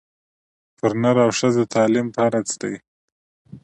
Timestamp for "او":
1.25-1.31